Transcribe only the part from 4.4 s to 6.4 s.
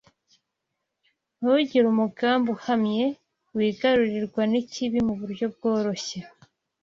n’ikibi mu buryo bworoshye